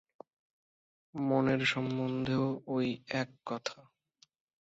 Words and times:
মনের 1.13 1.61
সম্বন্ধেও 1.65 2.45
ঐ 2.67 2.75
এক 3.13 3.29
কথা। 3.45 3.79